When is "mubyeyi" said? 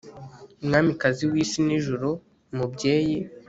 2.55-3.17